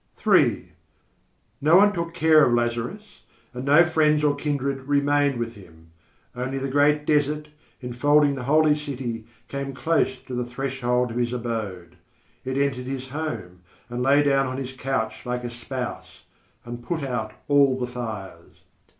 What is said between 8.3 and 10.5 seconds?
the Holy City, came close to the